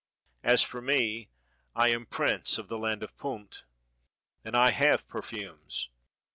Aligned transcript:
As 0.41 0.63
for 0.63 0.81
me, 0.81 1.29
I 1.75 1.89
am 1.89 2.07
prince 2.07 2.57
of 2.57 2.69
the 2.69 2.79
land 2.79 3.03
of 3.03 3.15
Punt, 3.17 3.65
and 4.43 4.57
I 4.57 4.71
have 4.71 5.07
perfumes. 5.07 5.89